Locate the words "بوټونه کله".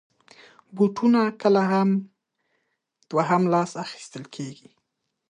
0.75-1.61